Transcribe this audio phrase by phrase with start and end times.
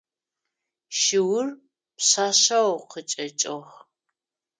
[0.99, 1.47] Шыур
[1.95, 3.71] пшъашъэу къычӏэкӏыгъ.